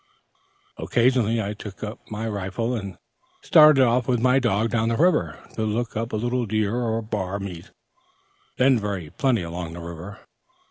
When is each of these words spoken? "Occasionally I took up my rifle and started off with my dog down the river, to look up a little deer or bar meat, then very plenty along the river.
"Occasionally 0.77 1.39
I 1.39 1.53
took 1.53 1.83
up 1.83 1.99
my 2.09 2.27
rifle 2.27 2.73
and 2.75 2.97
started 3.43 3.83
off 3.83 4.07
with 4.07 4.19
my 4.19 4.39
dog 4.39 4.71
down 4.71 4.89
the 4.89 4.97
river, 4.97 5.37
to 5.53 5.61
look 5.63 5.95
up 5.95 6.11
a 6.11 6.15
little 6.15 6.47
deer 6.47 6.73
or 6.73 6.99
bar 7.03 7.37
meat, 7.37 7.69
then 8.57 8.79
very 8.79 9.11
plenty 9.11 9.43
along 9.43 9.73
the 9.73 9.79
river. 9.79 10.21